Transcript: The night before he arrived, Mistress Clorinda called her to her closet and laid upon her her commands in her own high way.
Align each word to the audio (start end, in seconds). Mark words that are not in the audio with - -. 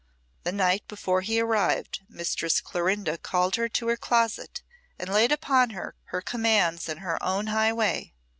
The 0.41 0.51
night 0.51 0.87
before 0.87 1.21
he 1.21 1.39
arrived, 1.39 1.99
Mistress 2.09 2.59
Clorinda 2.59 3.19
called 3.19 3.55
her 3.57 3.69
to 3.69 3.87
her 3.89 3.97
closet 3.97 4.63
and 4.97 5.13
laid 5.13 5.31
upon 5.31 5.69
her 5.77 5.93
her 6.05 6.21
commands 6.21 6.89
in 6.89 6.97
her 7.05 7.21
own 7.21 7.45
high 7.45 7.71
way. 7.71 8.15